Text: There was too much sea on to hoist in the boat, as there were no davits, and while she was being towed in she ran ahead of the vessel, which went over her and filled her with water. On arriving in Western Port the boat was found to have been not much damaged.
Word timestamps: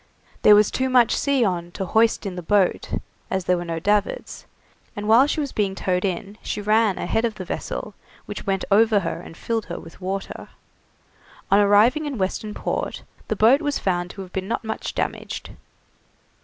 There 0.41 0.55
was 0.55 0.71
too 0.71 0.89
much 0.89 1.15
sea 1.15 1.45
on 1.45 1.69
to 1.73 1.85
hoist 1.85 2.25
in 2.25 2.35
the 2.35 2.41
boat, 2.41 2.91
as 3.29 3.45
there 3.45 3.55
were 3.55 3.63
no 3.63 3.77
davits, 3.77 4.47
and 4.95 5.07
while 5.07 5.27
she 5.27 5.39
was 5.39 5.51
being 5.51 5.75
towed 5.75 6.03
in 6.03 6.39
she 6.41 6.59
ran 6.59 6.97
ahead 6.97 7.23
of 7.23 7.35
the 7.35 7.45
vessel, 7.45 7.93
which 8.25 8.43
went 8.47 8.65
over 8.71 9.01
her 9.01 9.21
and 9.21 9.37
filled 9.37 9.65
her 9.67 9.79
with 9.79 10.01
water. 10.01 10.47
On 11.51 11.59
arriving 11.59 12.07
in 12.07 12.17
Western 12.17 12.55
Port 12.55 13.03
the 13.27 13.35
boat 13.35 13.61
was 13.61 13.77
found 13.77 14.09
to 14.09 14.23
have 14.23 14.33
been 14.33 14.47
not 14.47 14.63
much 14.63 14.95
damaged. 14.95 15.51